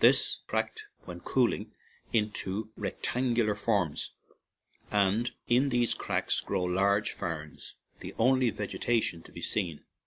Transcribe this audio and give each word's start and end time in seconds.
This 0.00 0.38
cracked, 0.46 0.86
when 1.04 1.20
cooling, 1.20 1.70
into 2.10 2.70
rectangular 2.78 3.54
forms, 3.54 4.12
and 4.90 5.30
in 5.48 5.68
these 5.68 5.92
cracks 5.92 6.40
grow 6.40 6.62
large 6.64 7.12
ferns, 7.12 7.74
the 8.00 8.14
only 8.18 8.48
vegetation 8.48 9.22
to 9.24 9.32
be 9.32 9.42
seen. 9.42 9.84